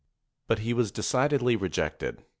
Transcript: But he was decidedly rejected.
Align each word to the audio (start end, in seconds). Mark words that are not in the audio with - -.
But 0.47 0.57
he 0.57 0.73
was 0.73 0.89
decidedly 0.91 1.55
rejected. 1.55 2.25